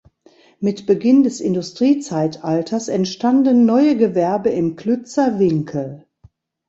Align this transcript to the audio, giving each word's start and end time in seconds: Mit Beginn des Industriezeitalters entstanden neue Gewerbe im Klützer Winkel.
Mit 0.59 0.87
Beginn 0.87 1.21
des 1.21 1.39
Industriezeitalters 1.41 2.87
entstanden 2.87 3.67
neue 3.67 3.95
Gewerbe 3.97 4.49
im 4.49 4.75
Klützer 4.75 5.37
Winkel. 5.37 6.07